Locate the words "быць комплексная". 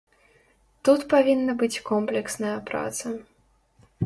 1.59-2.55